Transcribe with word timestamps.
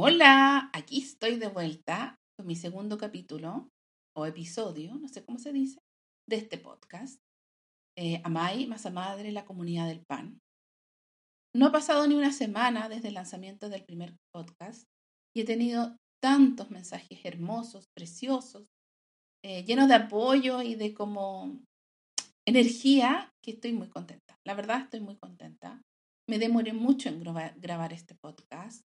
Hola, 0.00 0.70
aquí 0.74 1.00
estoy 1.00 1.40
de 1.40 1.48
vuelta 1.48 2.14
con 2.36 2.46
mi 2.46 2.54
segundo 2.54 2.98
capítulo 2.98 3.68
o 4.16 4.26
episodio, 4.26 4.94
no 4.94 5.08
sé 5.08 5.24
cómo 5.24 5.40
se 5.40 5.52
dice, 5.52 5.80
de 6.28 6.36
este 6.36 6.56
podcast. 6.56 7.18
Eh, 7.96 8.20
Amai, 8.22 8.68
Masa 8.68 8.90
Madre, 8.90 9.32
la 9.32 9.44
comunidad 9.44 9.88
del 9.88 10.04
pan. 10.08 10.38
No 11.52 11.66
ha 11.66 11.72
pasado 11.72 12.06
ni 12.06 12.14
una 12.14 12.30
semana 12.30 12.88
desde 12.88 13.08
el 13.08 13.14
lanzamiento 13.14 13.68
del 13.68 13.84
primer 13.84 14.14
podcast 14.32 14.84
y 15.34 15.40
he 15.40 15.44
tenido 15.44 15.96
tantos 16.22 16.70
mensajes 16.70 17.18
hermosos, 17.24 17.88
preciosos, 17.92 18.68
eh, 19.44 19.64
llenos 19.64 19.88
de 19.88 19.94
apoyo 19.94 20.62
y 20.62 20.76
de 20.76 20.94
como 20.94 21.58
energía 22.46 23.32
que 23.42 23.50
estoy 23.50 23.72
muy 23.72 23.88
contenta. 23.88 24.36
La 24.46 24.54
verdad 24.54 24.82
estoy 24.82 25.00
muy 25.00 25.16
contenta. 25.16 25.82
Me 26.28 26.38
demoré 26.38 26.72
mucho 26.72 27.08
en 27.08 27.20
grabar 27.20 27.92
este 27.92 28.14
podcast 28.14 28.87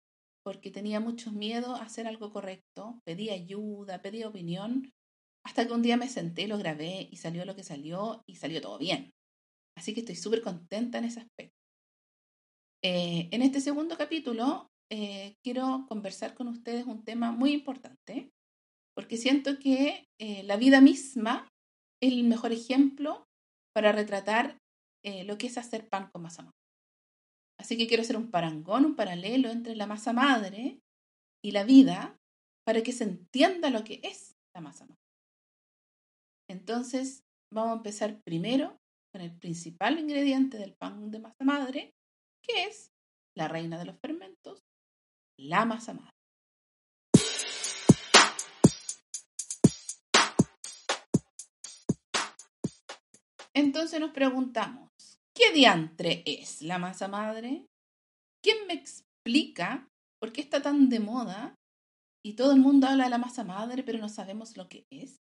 porque 0.45 0.69
tenía 0.69 0.99
mucho 0.99 1.31
miedo 1.31 1.75
a 1.75 1.81
hacer 1.81 2.05
algo 2.05 2.31
correcto, 2.31 3.01
pedí 3.03 3.31
ayuda, 3.31 4.03
pedí 4.03 4.23
opinión, 4.23 4.93
hasta 5.43 5.65
que 5.65 5.73
un 5.73 5.81
día 5.81 5.97
me 5.97 6.07
senté, 6.07 6.47
lo 6.47 6.59
grabé 6.59 7.09
y 7.11 7.17
salió 7.17 7.45
lo 7.45 7.55
que 7.55 7.63
salió 7.63 8.23
y 8.27 8.35
salió 8.35 8.61
todo 8.61 8.77
bien. 8.77 9.11
Así 9.75 9.95
que 9.95 10.01
estoy 10.01 10.15
súper 10.15 10.43
contenta 10.43 10.99
en 10.99 11.05
ese 11.05 11.21
aspecto. 11.21 11.57
Eh, 12.83 13.27
en 13.31 13.41
este 13.41 13.59
segundo 13.59 13.97
capítulo 13.97 14.67
eh, 14.91 15.33
quiero 15.43 15.87
conversar 15.89 16.35
con 16.35 16.47
ustedes 16.47 16.85
un 16.85 17.03
tema 17.03 17.31
muy 17.31 17.51
importante, 17.51 18.29
porque 18.95 19.17
siento 19.17 19.57
que 19.57 20.05
eh, 20.19 20.43
la 20.43 20.57
vida 20.57 20.79
misma 20.79 21.49
es 22.03 22.13
el 22.13 22.23
mejor 22.23 22.51
ejemplo 22.51 23.25
para 23.73 23.91
retratar 23.91 24.59
lo 25.25 25.37
que 25.37 25.45
es 25.45 25.57
hacer 25.59 25.87
pan 25.87 26.09
con 26.11 26.23
masa 26.23 26.41
madre. 26.41 26.64
Así 27.59 27.77
que 27.77 27.87
quiero 27.87 28.01
hacer 28.01 28.17
un 28.17 28.31
parangón, 28.31 28.85
un 28.85 28.95
paralelo 28.95 29.49
entre 29.49 29.75
la 29.75 29.87
masa 29.87 30.13
madre 30.13 30.79
y 31.43 31.51
la 31.51 31.63
vida 31.63 32.17
para 32.65 32.83
que 32.83 32.91
se 32.91 33.03
entienda 33.03 33.69
lo 33.69 33.83
que 33.83 33.99
es 34.03 34.35
la 34.53 34.61
masa 34.61 34.85
madre. 34.85 35.01
Entonces, 36.49 37.23
vamos 37.51 37.71
a 37.71 37.77
empezar 37.77 38.21
primero 38.23 38.77
con 39.11 39.21
el 39.21 39.35
principal 39.37 39.99
ingrediente 39.99 40.57
del 40.57 40.73
pan 40.73 41.11
de 41.11 41.19
masa 41.19 41.43
madre, 41.43 41.93
que 42.41 42.65
es 42.65 42.91
la 43.37 43.47
reina 43.47 43.79
de 43.79 43.85
los 43.85 43.97
fermentos, 43.99 44.63
la 45.37 45.65
masa 45.65 45.93
madre. 45.93 46.11
Entonces 53.53 54.01
nos 54.01 54.11
preguntamos, 54.11 54.91
¿qué 55.35 55.51
diantre 55.53 56.23
es 56.25 56.61
la 56.61 56.79
masa 56.79 57.07
madre? 57.07 57.67
¿Quién 58.41 58.65
me 58.67 58.73
explica 58.73 59.87
por 60.19 60.31
qué 60.31 60.41
está 60.41 60.61
tan 60.61 60.89
de 60.89 60.99
moda 60.99 61.55
y 62.25 62.33
todo 62.33 62.53
el 62.53 62.59
mundo 62.59 62.87
habla 62.87 63.03
de 63.03 63.09
la 63.09 63.17
masa 63.17 63.43
madre 63.43 63.83
pero 63.83 63.99
no 63.99 64.09
sabemos 64.09 64.57
lo 64.57 64.67
que 64.67 64.85
es? 64.91 65.17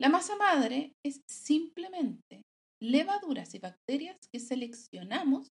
La 0.00 0.08
masa 0.08 0.36
madre 0.36 0.92
es 1.04 1.20
simplemente 1.30 2.42
levaduras 2.82 3.54
y 3.54 3.58
bacterias 3.58 4.16
que 4.32 4.40
seleccionamos 4.40 5.48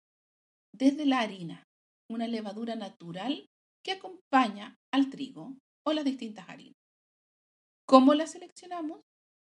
desde 0.75 1.06
la 1.06 1.20
harina, 1.20 1.64
una 2.10 2.27
levadura 2.27 2.75
natural 2.75 3.47
que 3.84 3.92
acompaña 3.92 4.77
al 4.92 5.10
trigo 5.10 5.56
o 5.86 5.92
las 5.92 6.04
distintas 6.04 6.48
harinas. 6.48 6.75
¿Cómo 7.86 8.14
la 8.14 8.27
seleccionamos? 8.27 9.00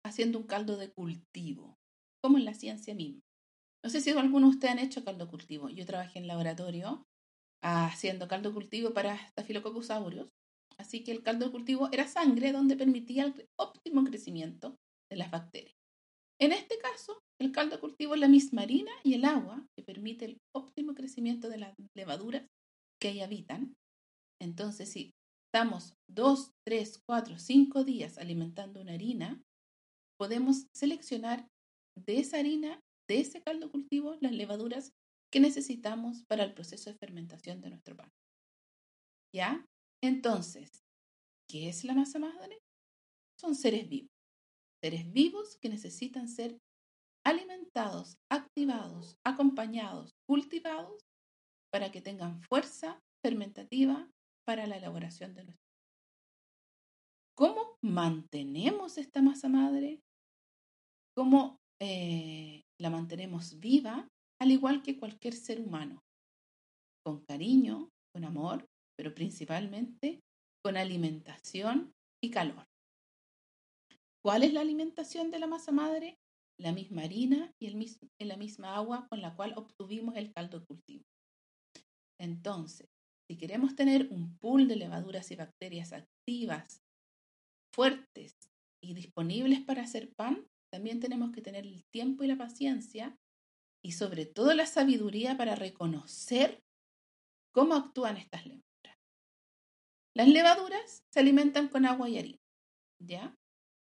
Haciendo 0.05 0.39
un 0.39 0.45
caldo 0.45 0.77
de 0.77 0.91
cultivo, 0.91 1.73
como 2.21 2.37
en 2.37 2.45
la 2.45 2.53
ciencia 2.53 2.93
misma. 2.93 3.24
No 3.85 3.91
sé 3.91 4.01
si 4.01 4.09
alguno 4.09 4.47
de 4.47 4.55
ustedes 4.55 4.71
han 4.71 4.79
hecho 4.79 5.05
caldo 5.05 5.27
cultivo. 5.27 5.69
Yo 5.69 5.85
trabajé 5.85 6.17
en 6.17 6.25
laboratorio 6.25 7.05
haciendo 7.63 8.27
caldo 8.27 8.51
cultivo 8.51 8.95
para 8.95 9.15
Staphylococcus 9.27 9.91
aureus. 9.91 10.27
Así 10.79 11.03
que 11.03 11.11
el 11.11 11.21
caldo 11.21 11.51
cultivo 11.51 11.89
era 11.91 12.07
sangre 12.07 12.51
donde 12.51 12.75
permitía 12.75 13.25
el 13.25 13.45
óptimo 13.59 14.03
crecimiento 14.03 14.75
de 15.11 15.17
las 15.17 15.29
bacterias. 15.29 15.75
En 16.41 16.51
este 16.51 16.79
caso, 16.79 17.19
el 17.39 17.51
caldo 17.51 17.79
cultivo 17.79 18.15
es 18.15 18.21
la 18.21 18.27
misma 18.27 18.63
harina 18.63 18.91
y 19.03 19.13
el 19.13 19.23
agua 19.23 19.63
que 19.77 19.83
permite 19.83 20.25
el 20.25 20.37
óptimo 20.55 20.95
crecimiento 20.95 21.47
de 21.47 21.59
las 21.59 21.75
levaduras 21.95 22.47
que 22.99 23.09
ahí 23.09 23.21
habitan. 23.21 23.75
Entonces, 24.41 24.89
si 24.91 25.11
estamos 25.53 25.93
dos, 26.09 26.53
tres, 26.65 27.03
cuatro, 27.07 27.37
cinco 27.37 27.83
días 27.83 28.17
alimentando 28.17 28.81
una 28.81 28.93
harina, 28.93 29.43
podemos 30.19 30.65
seleccionar 30.75 31.47
de 31.95 32.17
esa 32.17 32.39
harina, 32.39 32.79
de 33.07 33.19
ese 33.19 33.41
caldo 33.41 33.71
cultivo, 33.71 34.17
las 34.21 34.31
levaduras 34.31 34.93
que 35.31 35.39
necesitamos 35.39 36.23
para 36.25 36.43
el 36.43 36.53
proceso 36.53 36.89
de 36.89 36.97
fermentación 36.97 37.61
de 37.61 37.69
nuestro 37.69 37.95
pan. 37.95 38.11
¿Ya? 39.33 39.65
Entonces, 40.01 40.83
¿qué 41.49 41.69
es 41.69 41.83
la 41.83 41.93
masa 41.93 42.19
madre? 42.19 42.61
Son 43.39 43.55
seres 43.55 43.89
vivos. 43.89 44.11
Seres 44.81 45.11
vivos 45.11 45.57
que 45.57 45.69
necesitan 45.69 46.27
ser 46.29 46.57
alimentados, 47.25 48.17
activados, 48.29 49.17
acompañados, 49.23 50.15
cultivados 50.27 51.03
para 51.71 51.91
que 51.91 52.01
tengan 52.01 52.41
fuerza 52.43 53.01
fermentativa 53.23 54.09
para 54.45 54.67
la 54.67 54.77
elaboración 54.77 55.33
de 55.33 55.45
nuestro. 55.45 55.65
¿Cómo 57.35 57.77
mantenemos 57.81 58.97
esta 58.97 59.21
masa 59.21 59.49
madre? 59.49 60.01
¿Cómo 61.15 61.59
eh, 61.81 62.64
la 62.79 62.89
mantenemos 62.89 63.59
viva, 63.59 64.07
al 64.39 64.51
igual 64.51 64.81
que 64.83 64.97
cualquier 64.97 65.33
ser 65.33 65.61
humano? 65.61 66.03
Con 67.05 67.23
cariño, 67.25 67.89
con 68.13 68.25
amor, 68.25 68.65
pero 68.97 69.13
principalmente 69.13 70.21
con 70.63 70.77
alimentación 70.77 71.93
y 72.23 72.31
calor. 72.31 72.65
¿Cuál 74.23 74.43
es 74.43 74.53
la 74.53 74.61
alimentación 74.61 75.29
de 75.29 75.39
la 75.39 75.47
masa 75.47 75.71
madre? 75.71 76.17
La 76.59 76.71
misma 76.71 77.03
harina 77.03 77.51
y 77.61 77.67
el 77.67 77.75
mismo, 77.75 78.07
la 78.17 78.37
misma 78.37 78.75
agua 78.75 79.07
con 79.09 79.21
la 79.21 79.35
cual 79.35 79.53
obtuvimos 79.55 80.15
el 80.15 80.33
caldo 80.33 80.59
de 80.59 80.65
cultivo. 80.65 81.03
Entonces, 82.19 82.87
si 83.29 83.37
queremos 83.37 83.75
tener 83.75 84.07
un 84.11 84.37
pool 84.39 84.67
de 84.67 84.77
levaduras 84.77 85.29
y 85.31 85.35
bacterias 85.35 85.93
activas, 85.93 86.81
fuertes 87.73 88.33
y 88.81 88.93
disponibles 88.93 89.61
para 89.61 89.83
hacer 89.83 90.13
pan, 90.15 90.47
también 90.75 90.99
tenemos 90.99 91.31
que 91.31 91.41
tener 91.41 91.65
el 91.65 91.85
tiempo 91.85 92.25
y 92.25 92.27
la 92.27 92.35
paciencia 92.35 93.17
y 93.81 93.93
sobre 93.93 94.25
todo 94.25 94.53
la 94.53 94.65
sabiduría 94.65 95.37
para 95.37 95.55
reconocer 95.55 96.59
cómo 97.53 97.75
actúan 97.75 98.17
estas 98.17 98.45
levaduras. 98.45 98.97
Las 100.13 100.27
levaduras 100.27 101.05
se 101.13 101.21
alimentan 101.21 101.69
con 101.69 101.85
agua 101.85 102.09
y 102.09 102.19
harina, 102.19 102.39
¿ya? 102.99 103.33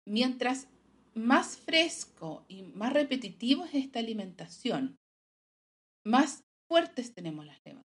Mientras 0.07 0.69
más 1.13 1.57
fresco 1.57 2.45
y 2.47 2.63
más 2.63 2.93
repetitivo 2.93 3.65
es 3.65 3.75
esta 3.75 3.99
alimentación, 3.99 4.95
más 6.05 6.45
fuertes 6.69 7.13
tenemos 7.13 7.45
las 7.45 7.59
levaduras 7.65 7.83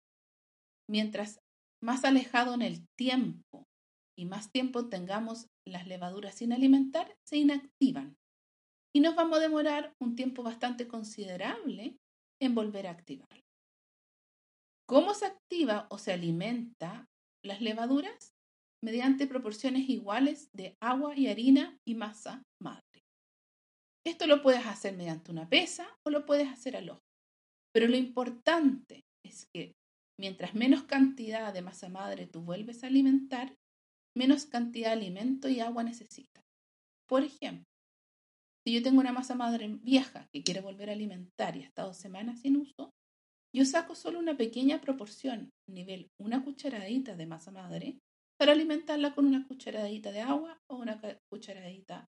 mientras 0.88 1.40
más 1.82 2.04
alejado 2.04 2.54
en 2.54 2.62
el 2.62 2.86
tiempo 2.96 3.66
y 4.16 4.26
más 4.26 4.52
tiempo 4.52 4.88
tengamos 4.88 5.48
las 5.66 5.88
levaduras 5.88 6.36
sin 6.36 6.52
alimentar, 6.52 7.16
se 7.24 7.38
inactivan. 7.38 8.16
Y 8.94 9.00
nos 9.00 9.14
vamos 9.14 9.38
a 9.38 9.42
demorar 9.42 9.92
un 10.00 10.14
tiempo 10.14 10.42
bastante 10.42 10.86
considerable 10.86 11.96
en 12.40 12.54
volver 12.54 12.86
a 12.86 12.92
activar. 12.92 13.40
¿Cómo 14.86 15.14
se 15.14 15.26
activa 15.26 15.86
o 15.90 15.98
se 15.98 16.12
alimenta 16.12 17.06
las 17.44 17.60
levaduras? 17.60 18.32
Mediante 18.82 19.26
proporciones 19.26 19.88
iguales 19.88 20.48
de 20.52 20.76
agua 20.80 21.16
y 21.16 21.28
harina 21.28 21.78
y 21.86 21.94
masa 21.94 22.42
madre. 22.62 22.82
Esto 24.06 24.26
lo 24.26 24.42
puedes 24.42 24.66
hacer 24.66 24.96
mediante 24.96 25.30
una 25.30 25.48
pesa 25.48 25.88
o 26.06 26.10
lo 26.10 26.26
puedes 26.26 26.48
hacer 26.48 26.76
al 26.76 26.90
ojo. 26.90 27.00
Pero 27.72 27.88
lo 27.88 27.96
importante 27.96 29.00
es 29.24 29.46
que 29.54 29.72
Mientras 30.18 30.54
menos 30.54 30.84
cantidad 30.84 31.52
de 31.52 31.62
masa 31.62 31.88
madre 31.88 32.26
tú 32.26 32.40
vuelves 32.40 32.84
a 32.84 32.86
alimentar, 32.86 33.56
menos 34.16 34.46
cantidad 34.46 34.90
de 34.90 34.94
alimento 34.94 35.48
y 35.48 35.60
agua 35.60 35.82
necesitas. 35.82 36.44
Por 37.08 37.24
ejemplo, 37.24 37.64
si 38.64 38.72
yo 38.72 38.82
tengo 38.82 39.00
una 39.00 39.12
masa 39.12 39.34
madre 39.34 39.68
vieja 39.82 40.28
que 40.32 40.42
quiere 40.42 40.60
volver 40.60 40.88
a 40.88 40.94
alimentar 40.94 41.56
y 41.56 41.62
ha 41.62 41.66
estado 41.66 41.92
semanas 41.92 42.40
sin 42.40 42.56
uso, 42.56 42.94
yo 43.54 43.64
saco 43.64 43.94
solo 43.94 44.18
una 44.18 44.36
pequeña 44.36 44.80
proporción, 44.80 45.52
nivel 45.68 46.10
una 46.18 46.42
cucharadita 46.42 47.14
de 47.14 47.26
masa 47.26 47.52
madre, 47.52 47.98
para 48.38 48.52
alimentarla 48.52 49.14
con 49.14 49.26
una 49.26 49.46
cucharadita 49.46 50.10
de 50.10 50.22
agua 50.22 50.58
o 50.68 50.76
una 50.76 51.00
cucharadita 51.30 52.08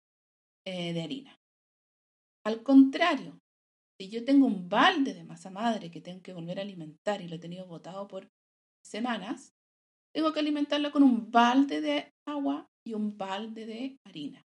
eh, 0.66 0.92
de 0.92 1.02
harina. 1.02 1.38
Al 2.44 2.62
contrario, 2.62 3.38
si 3.98 4.10
yo 4.10 4.24
tengo 4.24 4.46
un 4.46 4.68
balde 4.68 5.14
de 5.14 5.24
masa 5.24 5.50
madre 5.50 5.90
que 5.90 6.00
tengo 6.00 6.20
que 6.22 6.32
volver 6.32 6.58
a 6.58 6.62
alimentar 6.62 7.22
y 7.22 7.28
lo 7.28 7.36
he 7.36 7.38
tenido 7.38 7.66
botado 7.66 8.08
por 8.08 8.28
semanas, 8.84 9.54
tengo 10.12 10.32
que 10.32 10.40
alimentarlo 10.40 10.90
con 10.90 11.02
un 11.02 11.30
balde 11.30 11.80
de 11.80 12.12
agua 12.26 12.68
y 12.84 12.94
un 12.94 13.16
balde 13.16 13.66
de 13.66 13.98
harina. 14.04 14.42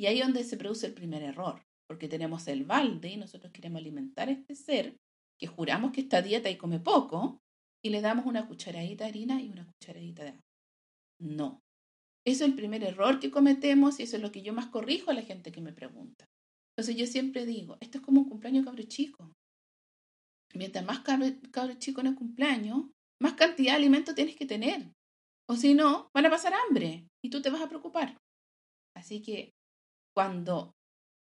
Y 0.00 0.06
ahí 0.06 0.20
es 0.20 0.24
donde 0.24 0.44
se 0.44 0.56
produce 0.56 0.86
el 0.86 0.94
primer 0.94 1.22
error, 1.22 1.62
porque 1.86 2.08
tenemos 2.08 2.48
el 2.48 2.64
balde 2.64 3.10
y 3.10 3.18
nosotros 3.18 3.52
queremos 3.52 3.80
alimentar 3.80 4.30
a 4.30 4.32
este 4.32 4.54
ser 4.54 4.96
que 5.38 5.46
juramos 5.46 5.92
que 5.92 6.00
está 6.00 6.22
dieta 6.22 6.48
y 6.48 6.56
come 6.56 6.80
poco, 6.80 7.42
y 7.84 7.90
le 7.90 8.00
damos 8.00 8.24
una 8.24 8.48
cucharadita 8.48 9.04
de 9.04 9.10
harina 9.10 9.42
y 9.42 9.50
una 9.50 9.66
cucharadita 9.66 10.22
de 10.22 10.28
agua. 10.30 10.40
No. 11.20 11.60
Eso 12.26 12.44
es 12.44 12.50
el 12.50 12.56
primer 12.56 12.82
error 12.82 13.20
que 13.20 13.30
cometemos 13.30 14.00
y 14.00 14.04
eso 14.04 14.16
es 14.16 14.22
lo 14.22 14.32
que 14.32 14.40
yo 14.40 14.54
más 14.54 14.68
corrijo 14.68 15.10
a 15.10 15.14
la 15.14 15.20
gente 15.20 15.52
que 15.52 15.60
me 15.60 15.74
pregunta. 15.74 16.24
Entonces 16.74 16.96
yo 16.96 17.06
siempre 17.06 17.44
digo, 17.44 17.76
esto 17.80 17.98
es 17.98 18.04
como 18.04 18.22
un 18.22 18.28
cumpleaños 18.30 18.64
cabro 18.64 18.82
chico. 18.84 19.30
Mientras 20.54 20.82
más 20.82 21.00
cabro, 21.00 21.74
chico 21.78 22.00
en 22.00 22.06
el 22.06 22.14
cumpleaños, 22.14 22.86
más 23.20 23.34
cantidad 23.34 23.72
de 23.72 23.76
alimento 23.76 24.14
tienes 24.14 24.34
que 24.34 24.46
tener. 24.46 24.94
O 25.46 25.56
si 25.56 25.74
no, 25.74 26.08
van 26.14 26.24
a 26.24 26.30
pasar 26.30 26.54
hambre 26.54 27.06
y 27.22 27.28
tú 27.28 27.42
te 27.42 27.50
vas 27.50 27.60
a 27.60 27.68
preocupar. 27.68 28.16
Así 28.96 29.20
que 29.20 29.52
cuando 30.14 30.74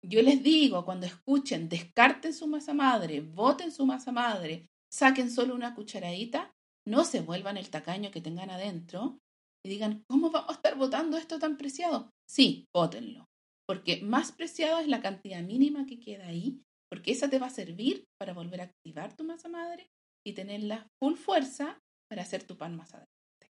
yo 0.04 0.22
les 0.22 0.42
digo, 0.42 0.84
cuando 0.84 1.06
escuchen, 1.06 1.68
descarten 1.68 2.32
su 2.32 2.46
masa 2.46 2.72
madre, 2.72 3.20
voten 3.20 3.72
su 3.72 3.84
masa 3.84 4.12
madre, 4.12 4.68
saquen 4.92 5.30
solo 5.30 5.54
una 5.54 5.74
cucharadita, 5.74 6.52
no 6.86 7.04
se 7.04 7.20
vuelvan 7.20 7.56
el 7.56 7.70
tacaño 7.70 8.10
que 8.10 8.20
tengan 8.20 8.50
adentro 8.50 9.18
y 9.64 9.68
digan, 9.68 10.04
¿cómo 10.08 10.30
vamos 10.30 10.50
a 10.50 10.54
estar 10.54 10.76
votando 10.76 11.16
esto 11.16 11.38
tan 11.38 11.56
preciado? 11.56 12.10
Sí, 12.28 12.66
votenlo, 12.74 13.26
porque 13.66 14.00
más 14.02 14.32
preciado 14.32 14.78
es 14.78 14.88
la 14.88 15.02
cantidad 15.02 15.42
mínima 15.42 15.84
que 15.84 15.98
queda 15.98 16.28
ahí, 16.28 16.62
porque 16.90 17.10
esa 17.10 17.28
te 17.28 17.38
va 17.38 17.48
a 17.48 17.50
servir 17.50 18.06
para 18.18 18.32
volver 18.32 18.60
a 18.60 18.64
activar 18.64 19.14
tu 19.16 19.24
masa 19.24 19.48
madre 19.48 19.90
y 20.24 20.32
tenerla 20.32 20.86
full 20.98 21.14
fuerza 21.14 21.78
para 22.08 22.22
hacer 22.22 22.44
tu 22.44 22.56
pan 22.56 22.76
más 22.76 22.94
adelante. 22.94 23.52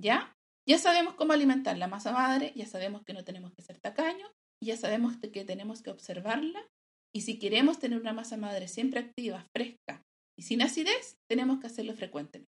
¿Ya? 0.00 0.34
Ya 0.68 0.78
sabemos 0.78 1.14
cómo 1.14 1.32
alimentar 1.32 1.78
la 1.78 1.86
masa 1.86 2.12
madre, 2.12 2.52
ya 2.56 2.66
sabemos 2.66 3.02
que 3.04 3.12
no 3.12 3.22
tenemos 3.24 3.52
que 3.52 3.62
ser 3.62 3.78
tacaños, 3.78 4.30
ya 4.66 4.76
sabemos 4.76 5.16
que 5.16 5.44
tenemos 5.44 5.82
que 5.82 5.90
observarla 5.90 6.68
y 7.14 7.22
si 7.22 7.38
queremos 7.38 7.78
tener 7.78 7.98
una 7.98 8.12
masa 8.12 8.36
madre 8.36 8.68
siempre 8.68 9.00
activa, 9.00 9.46
fresca 9.56 10.02
y 10.38 10.42
sin 10.42 10.60
acidez, 10.60 11.16
tenemos 11.30 11.60
que 11.60 11.66
hacerlo 11.68 11.94
frecuentemente. 11.94 12.50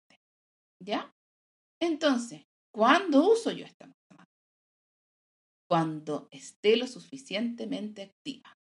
¿Ya? 0.82 1.14
Entonces, 1.80 2.42
¿cuándo 2.74 3.30
uso 3.30 3.52
yo 3.52 3.64
esta 3.64 3.86
masa 3.86 4.14
madre? 4.14 4.30
Cuando 5.68 6.28
esté 6.30 6.76
lo 6.76 6.86
suficientemente 6.86 8.02
activa. 8.02 8.54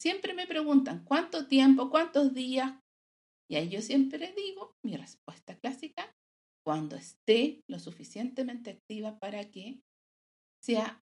Siempre 0.00 0.34
me 0.34 0.46
preguntan, 0.46 1.04
¿cuánto 1.04 1.46
tiempo, 1.46 1.90
cuántos 1.90 2.34
días? 2.34 2.78
Y 3.50 3.56
ahí 3.56 3.68
yo 3.68 3.82
siempre 3.82 4.32
digo, 4.36 4.74
mi 4.84 4.96
respuesta 4.96 5.56
clásica, 5.58 6.12
cuando 6.64 6.96
esté 6.96 7.60
lo 7.68 7.78
suficientemente 7.78 8.70
activa 8.70 9.18
para 9.18 9.50
que 9.50 9.80
sea, 10.62 11.02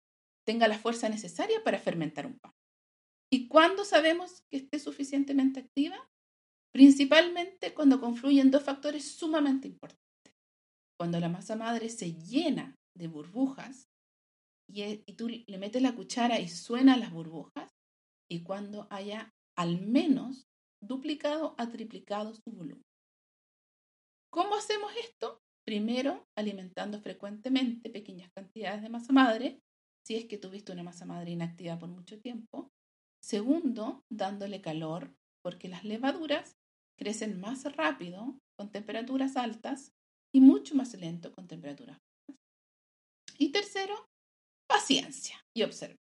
tenga 0.45 0.67
la 0.67 0.77
fuerza 0.77 1.09
necesaria 1.09 1.63
para 1.63 1.79
fermentar 1.79 2.25
un 2.25 2.37
pan. 2.39 2.53
¿Y 3.31 3.47
cuándo 3.47 3.83
sabemos 3.85 4.43
que 4.49 4.57
esté 4.57 4.79
suficientemente 4.79 5.59
activa? 5.59 5.97
Principalmente 6.73 7.73
cuando 7.73 7.99
confluyen 7.99 8.51
dos 8.51 8.63
factores 8.63 9.11
sumamente 9.11 9.67
importantes. 9.67 10.03
Cuando 10.99 11.19
la 11.19 11.29
masa 11.29 11.55
madre 11.55 11.89
se 11.89 12.13
llena 12.13 12.75
de 12.95 13.07
burbujas 13.07 13.89
y, 14.69 14.97
tú 15.13 15.27
le 15.29 15.57
metes 15.57 15.81
la 15.81 15.95
cuchara 15.95 16.39
y 16.39 16.47
suenan 16.47 16.99
las 16.99 17.11
burbujas, 17.11 17.71
y 18.29 18.43
cuando 18.43 18.87
haya 18.89 19.33
al 19.57 19.81
menos 19.81 20.47
duplicado 20.81 21.55
a 21.57 21.69
triplicado 21.69 22.33
su 22.33 22.51
volumen. 22.51 22.83
¿Cómo 24.31 24.55
hacemos 24.55 24.91
esto? 24.95 25.41
Primero, 25.65 26.25
alimentando 26.35 26.99
frecuentemente 26.99 27.89
pequeñas 27.89 28.31
cantidades 28.35 28.81
de 28.81 28.89
masa 28.89 29.13
madre, 29.13 29.61
si 30.05 30.15
es 30.15 30.25
que 30.25 30.37
tuviste 30.37 30.71
una 30.71 30.83
masa 30.83 31.05
madre 31.05 31.31
inactiva 31.31 31.79
por 31.79 31.89
mucho 31.89 32.19
tiempo. 32.19 32.71
Segundo, 33.21 34.03
dándole 34.09 34.61
calor, 34.61 35.15
porque 35.41 35.69
las 35.69 35.83
levaduras 35.83 36.57
crecen 36.97 37.39
más 37.39 37.63
rápido 37.75 38.37
con 38.57 38.71
temperaturas 38.71 39.37
altas 39.37 39.93
y 40.33 40.41
mucho 40.41 40.75
más 40.75 40.93
lento 40.93 41.31
con 41.31 41.47
temperaturas 41.47 41.97
bajas. 41.97 42.41
Y 43.37 43.51
tercero, 43.51 44.09
paciencia 44.67 45.39
y 45.55 45.63
observa. 45.63 45.97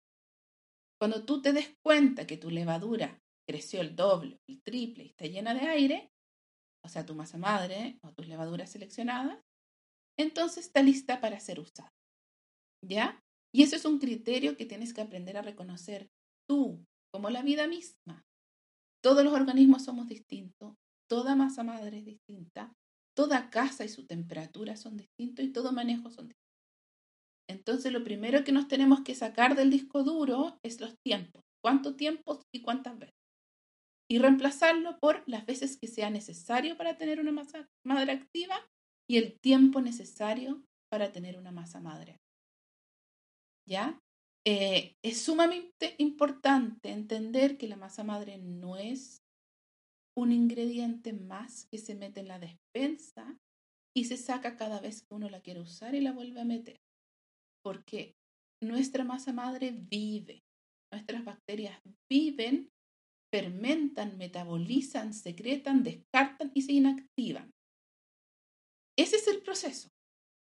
Cuando 1.01 1.25
tú 1.25 1.43
te 1.43 1.53
des 1.53 1.75
cuenta 1.83 2.27
que 2.27 2.37
tu 2.37 2.51
levadura 2.51 3.21
creció 3.49 3.81
el 3.81 3.94
doble, 3.94 4.41
el 4.49 4.61
triple 4.62 5.05
y 5.05 5.09
está 5.09 5.27
llena 5.27 5.55
de 5.55 5.61
aire, 5.61 6.11
o 6.85 6.89
sea, 6.89 7.06
tu 7.06 7.15
masa 7.15 7.39
madre 7.39 7.99
o 8.03 8.12
tus 8.12 8.27
levaduras 8.27 8.71
seleccionadas, 8.71 9.39
entonces 10.19 10.67
está 10.67 10.83
lista 10.83 11.21
para 11.21 11.39
ser 11.41 11.61
usada. 11.61 11.93
¿Ya? 12.85 13.23
Y 13.53 13.62
eso 13.62 13.77
es 13.77 13.85
un 13.85 13.99
criterio 13.99 14.56
que 14.56 14.67
tienes 14.67 14.93
que 14.93 15.00
aprender 15.00 15.37
a 15.37 15.43
reconocer 15.43 16.11
tú, 16.47 16.85
como 17.11 17.31
la 17.31 17.43
vida 17.43 17.67
misma. 17.67 18.25
Todos 19.03 19.25
los 19.25 19.33
organismos 19.33 19.85
somos 19.85 20.09
distintos, 20.09 20.75
toda 21.09 21.37
masa 21.37 21.62
madre 21.62 21.99
es 21.99 22.05
distinta, 22.05 22.73
toda 23.17 23.50
casa 23.50 23.85
y 23.85 23.89
su 23.89 24.06
temperatura 24.06 24.77
son 24.77 24.97
distintos 24.97 25.45
y 25.45 25.53
todo 25.53 25.73
manejo 25.73 26.11
son 26.11 26.29
distintos. 26.29 26.49
Entonces, 27.49 27.93
lo 27.93 28.05
primero 28.05 28.45
que 28.45 28.53
nos 28.53 28.69
tenemos 28.69 29.00
que 29.00 29.15
sacar 29.15 29.56
del 29.56 29.71
disco 29.71 30.05
duro 30.05 30.59
es 30.62 30.81
los 30.81 30.94
tiempos. 31.03 31.43
¿Cuánto 31.62 31.97
tiempo 31.97 32.41
y 32.55 32.61
cuántas 32.61 32.99
veces? 32.99 33.17
Y 34.11 34.19
reemplazarlo 34.19 34.99
por 35.01 35.23
las 35.27 35.47
veces 35.47 35.79
que 35.79 35.89
sea 35.89 36.11
necesario 36.11 36.77
para 36.77 36.97
tener 36.97 37.21
una 37.21 37.33
masa 37.33 37.67
madre 37.85 38.12
activa 38.12 38.56
y 39.09 39.17
el 39.17 39.39
tiempo 39.41 39.81
necesario 39.81 40.62
para 40.91 41.12
tener 41.12 41.39
una 41.39 41.51
masa 41.51 41.81
madre. 41.81 42.19
¿Ya? 43.69 44.00
Eh, 44.47 44.97
es 45.05 45.20
sumamente 45.20 45.94
importante 45.99 46.91
entender 46.91 47.59
que 47.59 47.69
la 47.69 47.76
masa 47.76 48.03
madre 48.03 48.38
no 48.38 48.79
es 48.79 49.23
un 50.17 50.32
ingrediente 50.32 51.12
más 51.12 51.67
que 51.70 51.79
se 51.79 51.94
mete 51.94 52.20
en 52.20 52.29
la 52.29 52.38
despensa 52.38 53.38
y 53.94 54.05
se 54.05 54.17
saca 54.17 54.56
cada 54.56 54.81
vez 54.81 55.03
que 55.03 55.15
uno 55.15 55.29
la 55.29 55.43
quiere 55.43 55.61
usar 55.61 55.94
y 55.94 56.00
la 56.00 56.12
vuelve 56.12 56.41
a 56.41 56.44
meter 56.44 56.81
porque 57.69 58.17
nuestra 58.62 59.05
masa 59.05 59.32
madre 59.32 59.73
vive, 59.73 60.43
nuestras 60.91 61.23
bacterias 61.23 61.79
viven, 62.11 62.70
fermentan, 63.31 64.17
metabolizan, 64.17 65.12
secretan, 65.12 65.82
descartan 65.82 66.50
y 66.55 66.62
se 66.62 66.73
inactivan. 66.73 67.50
Ese 68.99 69.17
es 69.17 69.29
el 69.29 69.43
proceso. 69.43 69.91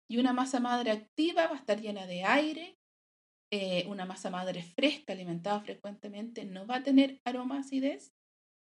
Y 0.10 0.18
una 0.18 0.34
masa 0.34 0.60
madre 0.60 0.92
activa 0.92 1.48
va 1.48 1.56
a 1.56 1.60
estar 1.60 1.80
llena 1.80 2.06
de 2.06 2.26
aire, 2.26 2.76
eh, 3.52 3.86
una 3.88 4.06
masa 4.06 4.30
madre 4.30 4.64
fresca, 4.64 5.14
alimentada 5.14 5.62
frecuentemente, 5.62 6.46
no 6.46 6.66
va 6.66 6.78
a 6.78 6.84
tener 6.84 7.22
aroma 7.26 7.60
acidez, 7.60 8.14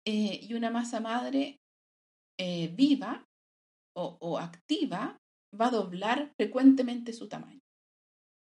eh, 0.06 0.40
y 0.42 0.54
una 0.54 0.70
masa 0.70 1.00
madre 1.00 1.60
eh, 2.40 2.68
viva 2.70 3.28
o 3.98 4.38
activa 4.38 5.18
va 5.60 5.68
a 5.68 5.72
doblar 5.72 6.34
frecuentemente 6.36 7.14
su 7.14 7.30
tamaño. 7.30 7.62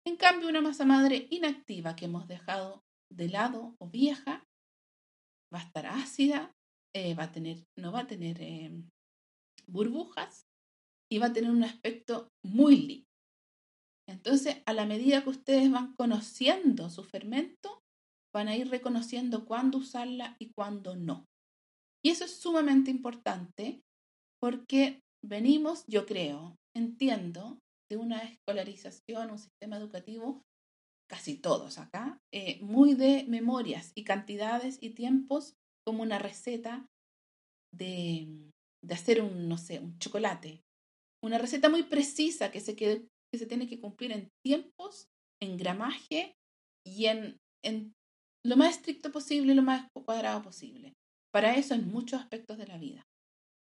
En 0.03 0.15
cambio, 0.15 0.49
una 0.49 0.61
masa 0.61 0.85
madre 0.85 1.27
inactiva 1.29 1.95
que 1.95 2.05
hemos 2.05 2.27
dejado 2.27 2.83
de 3.11 3.29
lado 3.29 3.75
o 3.77 3.87
vieja 3.87 4.43
va 5.53 5.59
a 5.59 5.63
estar 5.63 5.85
ácida, 5.85 6.51
va 6.95 7.23
a 7.25 7.31
tener, 7.31 7.63
no 7.77 7.91
va 7.91 8.01
a 8.01 8.07
tener 8.07 8.39
burbujas 9.67 10.47
y 11.11 11.19
va 11.19 11.27
a 11.27 11.33
tener 11.33 11.51
un 11.51 11.63
aspecto 11.63 12.31
muy 12.43 12.77
líquido. 12.77 13.14
Entonces, 14.07 14.61
a 14.65 14.73
la 14.73 14.85
medida 14.85 15.23
que 15.23 15.29
ustedes 15.29 15.71
van 15.71 15.93
conociendo 15.95 16.89
su 16.89 17.03
fermento, 17.03 17.81
van 18.33 18.47
a 18.47 18.55
ir 18.55 18.69
reconociendo 18.69 19.45
cuándo 19.45 19.77
usarla 19.77 20.35
y 20.39 20.51
cuándo 20.55 20.95
no. 20.95 21.25
Y 22.03 22.09
eso 22.09 22.25
es 22.25 22.35
sumamente 22.35 22.91
importante 22.91 23.81
porque 24.41 24.99
venimos, 25.23 25.85
yo 25.87 26.05
creo, 26.05 26.55
entiendo, 26.75 27.57
de 27.89 27.97
una 27.97 28.19
escolarización, 28.23 29.31
un 29.31 29.39
sistema 29.39 29.77
educativo, 29.77 30.41
casi 31.09 31.35
todos 31.35 31.77
acá, 31.77 32.19
eh, 32.33 32.59
muy 32.61 32.93
de 32.93 33.25
memorias 33.27 33.91
y 33.95 34.03
cantidades 34.03 34.77
y 34.81 34.91
tiempos 34.91 35.53
como 35.85 36.03
una 36.03 36.19
receta 36.19 36.85
de, 37.73 38.51
de, 38.83 38.93
hacer 38.93 39.21
un, 39.21 39.47
no 39.47 39.57
sé, 39.57 39.79
un 39.79 39.97
chocolate. 39.99 40.61
Una 41.23 41.37
receta 41.37 41.69
muy 41.69 41.83
precisa 41.83 42.51
que 42.51 42.59
se, 42.59 42.75
que, 42.75 43.07
que 43.35 43.39
se 43.39 43.47
tiene 43.47 43.67
que 43.67 43.81
cumplir 43.81 44.13
en 44.13 44.29
tiempos, 44.45 45.09
en 45.41 45.57
gramaje 45.57 46.37
y 46.87 47.07
en, 47.07 47.37
en 47.63 47.93
lo 48.45 48.55
más 48.55 48.77
estricto 48.77 49.11
posible, 49.11 49.53
lo 49.53 49.61
más 49.61 49.87
cuadrado 50.05 50.41
posible. 50.41 50.93
Para 51.33 51.57
eso 51.57 51.73
en 51.73 51.91
muchos 51.91 52.21
aspectos 52.21 52.57
de 52.57 52.67
la 52.67 52.77
vida. 52.77 53.03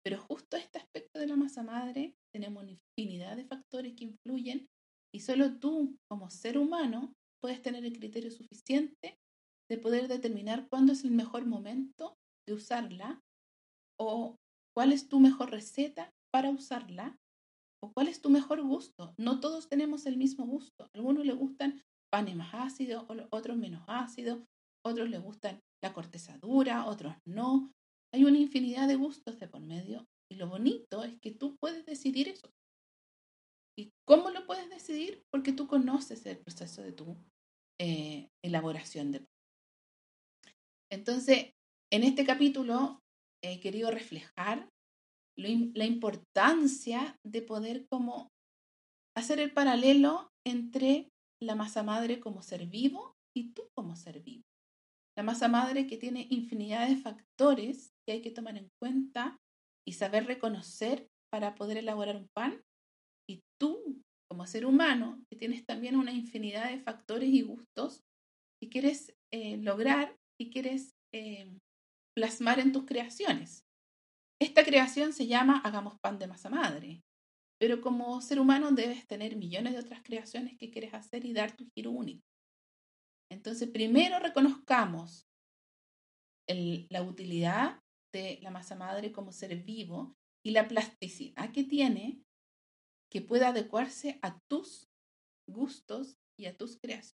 Pero 0.03 0.19
justo 0.19 0.57
este 0.57 0.79
aspecto 0.79 1.19
de 1.19 1.27
la 1.27 1.37
masa 1.37 1.63
madre 1.63 2.15
tenemos 2.33 2.65
infinidad 2.67 3.37
de 3.37 3.45
factores 3.45 3.93
que 3.95 4.05
influyen 4.05 4.67
y 5.13 5.21
solo 5.21 5.57
tú 5.57 5.95
como 6.09 6.29
ser 6.29 6.57
humano 6.57 7.13
puedes 7.41 7.61
tener 7.61 7.85
el 7.85 7.97
criterio 7.97 8.31
suficiente 8.31 9.15
de 9.69 9.77
poder 9.77 10.09
determinar 10.09 10.67
cuándo 10.69 10.91
es 10.91 11.05
el 11.05 11.11
mejor 11.11 11.45
momento 11.45 12.15
de 12.45 12.55
usarla 12.55 13.21
o 13.97 14.35
cuál 14.75 14.91
es 14.91 15.07
tu 15.07 15.21
mejor 15.21 15.51
receta 15.51 16.09
para 16.33 16.49
usarla 16.49 17.15
o 17.83 17.91
cuál 17.93 18.07
es 18.07 18.21
tu 18.21 18.29
mejor 18.29 18.61
gusto. 18.61 19.13
No 19.17 19.39
todos 19.39 19.67
tenemos 19.67 20.05
el 20.05 20.17
mismo 20.17 20.45
gusto. 20.45 20.89
Algunos 20.93 21.25
les 21.25 21.35
gustan 21.35 21.81
panes 22.11 22.35
más 22.35 22.53
ácidos, 22.53 23.05
otros 23.31 23.57
menos 23.57 23.83
ácidos, 23.87 24.43
otros 24.85 25.09
les 25.09 25.21
gustan 25.21 25.61
la 25.83 25.93
corteza 25.93 26.37
dura, 26.37 26.85
otros 26.85 27.15
no. 27.25 27.71
Hay 28.13 28.25
una 28.25 28.37
infinidad 28.37 28.87
de 28.87 28.95
gustos 28.95 29.39
de 29.39 29.47
por 29.47 29.61
medio 29.61 30.05
Y 30.29 30.35
lo 30.35 30.47
bonito 30.47 31.03
es 31.03 31.19
que 31.19 31.31
tú 31.31 31.55
puedes 31.57 31.85
decidir 31.85 32.27
eso. 32.27 32.51
¿Y 33.77 33.91
cómo 34.05 34.29
lo 34.29 34.45
puedes 34.45 34.69
decidir? 34.69 35.23
Porque 35.31 35.53
tú 35.53 35.67
conoces 35.67 36.25
el 36.25 36.37
proceso 36.37 36.81
de 36.81 36.91
tu 36.91 37.17
eh, 37.79 38.29
elaboración 38.43 39.11
de 39.11 39.19
pan. 39.21 39.27
Entonces, 40.91 41.53
en 41.91 42.03
este 42.03 42.25
capítulo 42.25 42.99
he 43.43 43.59
querido 43.59 43.91
reflejar 43.91 44.69
la 45.37 45.85
importancia 45.85 47.17
de 47.25 47.41
poder 47.41 47.87
como 47.89 48.29
hacer 49.15 49.39
el 49.39 49.51
paralelo 49.51 50.29
entre 50.45 51.09
la 51.41 51.55
masa 51.55 51.83
madre 51.83 52.19
como 52.19 52.41
ser 52.41 52.67
vivo 52.67 53.15
y 53.35 53.53
tú 53.53 53.63
como 53.75 53.95
ser 53.95 54.21
vivo. 54.21 54.43
La 55.17 55.23
masa 55.23 55.47
madre 55.47 55.87
que 55.87 55.97
tiene 55.97 56.27
infinidad 56.29 56.87
de 56.87 56.97
factores 56.97 57.91
que 58.05 58.13
hay 58.13 58.21
que 58.21 58.31
tomar 58.31 58.57
en 58.57 58.69
cuenta 58.81 59.37
y 59.87 59.93
saber 59.93 60.25
reconocer 60.25 61.07
para 61.31 61.55
poder 61.55 61.77
elaborar 61.77 62.15
un 62.15 62.27
pan. 62.35 62.61
Y 63.29 63.41
tú, 63.59 64.01
como 64.29 64.45
ser 64.47 64.65
humano, 64.65 65.21
que 65.29 65.37
tienes 65.37 65.65
también 65.65 65.95
una 65.95 66.11
infinidad 66.11 66.69
de 66.69 66.79
factores 66.79 67.29
y 67.29 67.41
gustos 67.41 68.01
que 68.61 68.69
quieres 68.69 69.13
eh, 69.33 69.57
lograr 69.57 70.15
y 70.39 70.49
quieres 70.49 70.91
eh, 71.13 71.51
plasmar 72.15 72.59
en 72.59 72.71
tus 72.71 72.85
creaciones. 72.85 73.63
Esta 74.41 74.65
creación 74.65 75.13
se 75.13 75.27
llama 75.27 75.61
Hagamos 75.63 75.99
pan 75.99 76.17
de 76.17 76.25
masa 76.25 76.49
madre, 76.49 77.03
pero 77.59 77.79
como 77.79 78.21
ser 78.21 78.39
humano 78.39 78.71
debes 78.71 79.05
tener 79.05 79.35
millones 79.35 79.73
de 79.73 79.79
otras 79.79 80.01
creaciones 80.01 80.57
que 80.57 80.71
quieres 80.71 80.95
hacer 80.95 81.25
y 81.25 81.33
dar 81.33 81.55
tu 81.55 81.69
giro 81.75 81.91
único. 81.91 82.25
Entonces, 83.31 83.69
primero 83.69 84.17
reconozcamos 84.17 85.27
la 86.47 87.03
utilidad 87.03 87.79
de 88.11 88.39
la 88.41 88.49
masa 88.49 88.75
madre 88.75 89.11
como 89.11 89.31
ser 89.31 89.55
vivo 89.63 90.15
y 90.43 90.51
la 90.51 90.67
plasticidad 90.67 91.51
que 91.51 91.63
tiene 91.63 92.23
que 93.11 93.21
pueda 93.21 93.49
adecuarse 93.49 94.17
a 94.23 94.39
tus 94.49 94.87
gustos 95.47 96.17
y 96.39 96.47
a 96.47 96.57
tus 96.57 96.79
creaciones. 96.81 97.13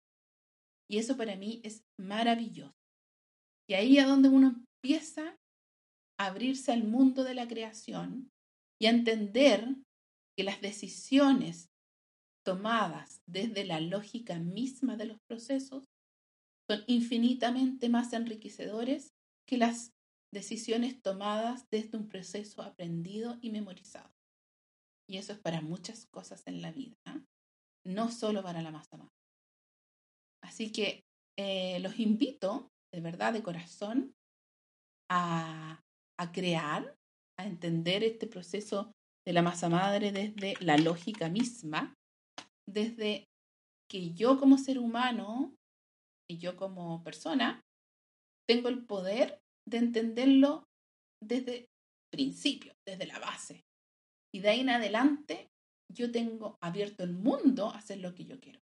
Y 0.90 0.98
eso 0.98 1.18
para 1.18 1.36
mí 1.36 1.60
es 1.66 1.84
maravilloso. 2.00 2.72
Y 3.70 3.74
ahí 3.74 3.98
es 3.98 4.08
donde 4.08 4.30
uno 4.30 4.56
empieza 4.82 5.36
abrirse 6.20 6.72
al 6.72 6.84
mundo 6.84 7.24
de 7.24 7.36
la 7.36 7.48
creación 7.48 8.32
y 8.80 8.88
a 8.88 8.92
entender 8.92 9.76
que 10.36 10.44
las 10.44 10.62
decisiones 10.62 11.70
tomadas 12.46 13.22
desde 13.28 13.66
la 13.66 13.80
lógica 13.80 14.40
misma 14.40 14.96
de 14.96 15.06
los 15.06 15.18
procesos 15.28 15.86
son 16.70 16.84
infinitamente 16.88 17.90
más 17.90 18.14
enriquecedores 18.14 19.14
que 19.48 19.58
las 19.58 19.92
decisiones 20.34 21.02
tomadas 21.02 21.66
desde 21.72 21.98
un 21.98 22.08
proceso 22.08 22.62
aprendido 22.62 23.38
y 23.42 23.50
memorizado. 23.50 24.12
Y 25.10 25.18
eso 25.18 25.34
es 25.34 25.40
para 25.40 25.62
muchas 25.62 26.06
cosas 26.08 26.46
en 26.48 26.62
la 26.62 26.72
vida, 26.72 26.96
¿ah? 27.06 27.22
no 27.86 28.12
solo 28.12 28.44
para 28.44 28.62
la 28.62 28.72
masa 28.72 28.98
madre. 28.98 29.12
Así 30.44 30.72
que 30.72 31.06
eh, 31.38 31.80
los 31.80 32.00
invito, 32.00 32.70
de 32.94 33.02
verdad, 33.02 33.34
de 33.34 33.44
corazón, 33.44 34.14
a, 35.10 35.82
a 36.20 36.32
crear, 36.32 36.96
a 37.40 37.46
entender 37.46 38.04
este 38.04 38.28
proceso 38.28 38.92
de 39.26 39.34
la 39.34 39.42
masa 39.42 39.70
madre 39.70 40.12
desde 40.12 40.56
la 40.64 40.78
lógica 40.78 41.30
misma, 41.30 41.94
desde 42.68 43.26
que 43.90 44.14
yo 44.14 44.40
como 44.40 44.58
ser 44.58 44.80
humano 44.80 45.54
y 46.30 46.38
yo 46.38 46.56
como 46.58 47.04
persona 47.04 47.62
tengo 48.48 48.70
el 48.70 48.86
poder 48.86 49.40
de 49.68 49.78
entenderlo 49.78 50.64
desde 51.22 51.68
principio, 52.12 52.74
desde 52.86 53.06
la 53.06 53.20
base. 53.20 53.64
Y 54.34 54.40
de 54.40 54.50
ahí 54.50 54.60
en 54.62 54.70
adelante 54.70 55.50
yo 55.94 56.12
tengo 56.12 56.58
abierto 56.62 57.04
el 57.04 57.14
mundo 57.14 57.70
a 57.70 57.78
hacer 57.78 58.00
lo 58.00 58.14
que 58.14 58.26
yo 58.26 58.40
quiero. 58.40 58.60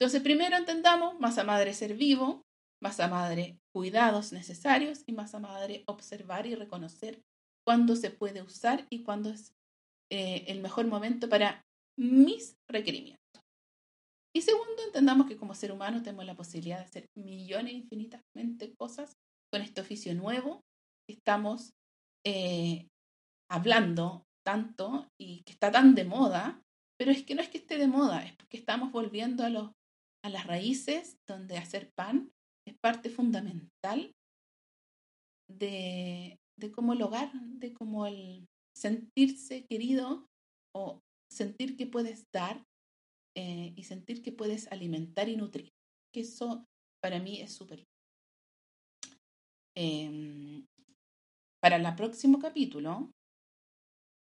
Entonces, 0.00 0.22
primero 0.22 0.56
entendamos 0.56 1.18
masa 1.20 1.44
madre 1.44 1.74
ser 1.74 1.94
vivo, 1.94 2.42
masa 2.82 3.06
madre 3.06 3.58
cuidados 3.72 4.32
necesarios 4.32 5.04
y 5.06 5.12
masa 5.12 5.38
madre 5.38 5.84
observar 5.86 6.46
y 6.46 6.56
reconocer 6.56 7.22
cuándo 7.64 7.94
se 7.94 8.10
puede 8.10 8.42
usar 8.42 8.86
y 8.90 9.04
cuándo 9.04 9.30
es 9.30 9.54
eh, 10.10 10.44
el 10.48 10.60
mejor 10.60 10.86
momento 10.86 11.28
para 11.28 11.64
mis 11.96 12.56
requerimientos. 12.68 13.22
Y 14.34 14.42
segundo, 14.42 14.82
entendamos 14.84 15.28
que 15.28 15.36
como 15.36 15.54
ser 15.54 15.70
humano 15.70 16.02
tenemos 16.02 16.24
la 16.24 16.34
posibilidad 16.34 16.78
de 16.78 16.84
hacer 16.84 17.06
millones 17.16 17.74
infinitamente 17.74 18.74
cosas 18.74 19.16
con 19.52 19.62
este 19.62 19.80
oficio 19.80 20.14
nuevo 20.14 20.62
que 21.06 21.14
estamos 21.14 21.70
eh, 22.26 22.88
hablando 23.48 24.24
tanto 24.44 25.06
y 25.20 25.42
que 25.44 25.52
está 25.52 25.70
tan 25.70 25.94
de 25.94 26.04
moda, 26.04 26.60
pero 26.98 27.12
es 27.12 27.22
que 27.22 27.36
no 27.36 27.42
es 27.42 27.48
que 27.48 27.58
esté 27.58 27.78
de 27.78 27.86
moda, 27.86 28.24
es 28.24 28.34
porque 28.34 28.56
estamos 28.56 28.90
volviendo 28.90 29.44
a, 29.44 29.50
los, 29.50 29.70
a 30.24 30.30
las 30.30 30.46
raíces 30.46 31.16
donde 31.28 31.58
hacer 31.58 31.92
pan 31.94 32.32
es 32.66 32.74
parte 32.82 33.10
fundamental 33.10 34.12
de, 35.50 36.38
de 36.58 36.72
cómo 36.72 36.92
el 36.92 37.02
hogar, 37.02 37.32
de 37.32 37.72
cómo 37.74 38.06
el 38.06 38.46
sentirse 38.76 39.66
querido 39.66 40.26
o 40.74 41.00
sentir 41.30 41.76
que 41.76 41.86
puedes 41.86 42.24
dar 42.32 42.64
eh, 43.36 43.72
y 43.76 43.84
sentir 43.84 44.22
que 44.22 44.32
puedes 44.32 44.70
alimentar 44.70 45.28
y 45.28 45.36
nutrir. 45.36 45.70
Que 46.12 46.20
eso 46.20 46.66
para 47.02 47.18
mí 47.18 47.40
es 47.40 47.54
súper. 47.54 47.84
Em, 49.74 50.66
para 51.62 51.76
el 51.76 51.94
próximo 51.96 52.38
capítulo 52.38 53.10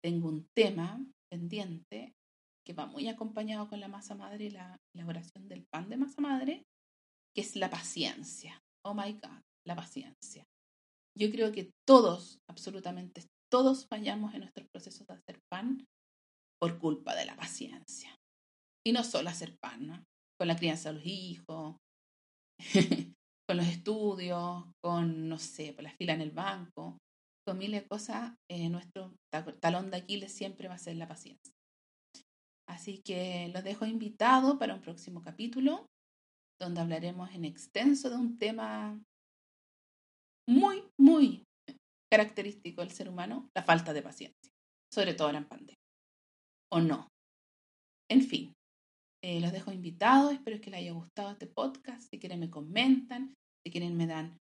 tengo 0.02 0.28
un 0.28 0.46
tema 0.56 1.04
pendiente 1.30 2.14
que 2.64 2.72
va 2.72 2.86
muy 2.86 3.08
acompañado 3.08 3.68
con 3.68 3.80
la 3.80 3.88
masa 3.88 4.14
madre 4.14 4.44
y 4.44 4.50
la 4.50 4.76
elaboración 4.94 5.48
del 5.48 5.64
pan 5.72 5.88
de 5.88 5.96
masa 5.96 6.20
madre, 6.20 6.64
que 7.34 7.42
es 7.42 7.56
la 7.56 7.70
paciencia. 7.70 8.60
Oh 8.84 8.94
my 8.94 9.12
God, 9.12 9.40
la 9.66 9.76
paciencia. 9.76 10.44
Yo 11.18 11.30
creo 11.30 11.52
que 11.52 11.70
todos, 11.86 12.38
absolutamente 12.48 13.24
todos 13.50 13.86
fallamos 13.86 14.32
en 14.34 14.40
nuestros 14.40 14.68
procesos 14.72 15.06
de 15.06 15.14
hacer 15.14 15.40
pan 15.50 15.84
por 16.60 16.78
culpa 16.78 17.14
de 17.14 17.24
la 17.24 17.36
paciencia. 17.36 18.14
Y 18.86 18.92
no 18.92 19.04
solo 19.04 19.28
hacer 19.28 19.56
pan, 19.60 20.04
con 20.38 20.48
la 20.48 20.56
crianza 20.56 20.90
de 20.90 20.94
los 20.94 21.06
hijos, 21.06 21.76
con 23.48 23.56
los 23.56 23.66
estudios, 23.66 24.64
con, 24.82 25.28
no 25.28 25.38
sé, 25.38 25.72
por 25.72 25.84
la 25.84 25.94
fila 25.96 26.14
en 26.14 26.20
el 26.20 26.30
banco, 26.30 26.96
con 27.46 27.58
miles 27.58 27.82
de 27.82 27.88
cosas, 27.88 28.34
eh, 28.50 28.68
nuestro 28.68 29.12
talón 29.60 29.90
de 29.90 29.98
Aquiles 29.98 30.32
siempre 30.32 30.68
va 30.68 30.74
a 30.74 30.78
ser 30.78 30.96
la 30.96 31.08
paciencia. 31.08 31.52
Así 32.68 33.02
que 33.04 33.50
los 33.52 33.64
dejo 33.64 33.84
invitados 33.84 34.56
para 34.56 34.74
un 34.74 34.80
próximo 34.80 35.22
capítulo, 35.22 35.86
donde 36.60 36.80
hablaremos 36.80 37.32
en 37.34 37.44
extenso 37.44 38.10
de 38.10 38.16
un 38.16 38.38
tema 38.38 39.02
muy, 40.48 40.84
muy 40.98 41.44
característico 42.12 42.82
del 42.82 42.90
ser 42.90 43.08
humano, 43.08 43.48
la 43.56 43.62
falta 43.62 43.92
de 43.92 44.02
paciencia, 44.02 44.52
sobre 44.92 45.14
todo 45.14 45.30
en 45.30 45.48
pandemia. 45.48 45.76
¿O 46.72 46.80
no? 46.80 47.08
En 48.08 48.22
fin, 48.22 48.52
eh, 49.22 49.40
los 49.40 49.52
dejo 49.52 49.72
invitados, 49.72 50.32
espero 50.32 50.60
que 50.60 50.70
les 50.70 50.80
haya 50.80 50.92
gustado 50.92 51.30
este 51.30 51.46
podcast. 51.46 52.08
Si 52.10 52.18
quieren 52.18 52.40
me 52.40 52.50
comentan, 52.50 53.34
si 53.64 53.72
quieren 53.72 53.96
me 53.96 54.06
dan 54.06 54.36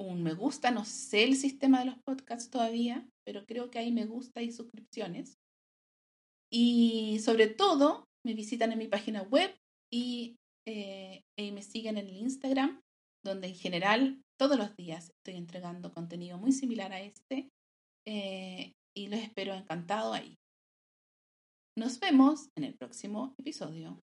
un 0.00 0.22
me 0.22 0.34
gusta. 0.34 0.70
No 0.70 0.84
sé 0.84 1.24
el 1.24 1.36
sistema 1.36 1.80
de 1.80 1.86
los 1.86 1.98
podcasts 2.04 2.50
todavía, 2.50 3.06
pero 3.24 3.44
creo 3.46 3.70
que 3.70 3.78
hay 3.78 3.92
me 3.92 4.06
gusta 4.06 4.42
y 4.42 4.52
suscripciones. 4.52 5.38
Y 6.50 7.20
sobre 7.20 7.46
todo, 7.48 8.04
me 8.24 8.34
visitan 8.34 8.72
en 8.72 8.78
mi 8.78 8.88
página 8.88 9.22
web 9.22 9.54
y, 9.92 10.36
eh, 10.66 11.24
me 11.36 11.62
siguen 11.62 11.98
en 11.98 12.06
el 12.06 12.16
Instagram, 12.16 12.80
donde 13.24 13.48
en 13.48 13.54
general 13.54 14.22
todos 14.38 14.58
los 14.58 14.74
días 14.76 15.10
estoy 15.10 15.36
entregando 15.36 15.92
contenido 15.92 16.38
muy 16.38 16.52
similar 16.52 16.92
a 16.92 17.00
este. 17.00 17.50
Eh, 18.06 18.72
y 18.94 19.08
los 19.08 19.20
espero 19.20 19.54
encantado 19.54 20.12
ahí. 20.12 20.38
Nos 21.76 22.00
vemos 22.00 22.48
en 22.56 22.64
el 22.64 22.74
próximo 22.74 23.34
episodio. 23.38 24.00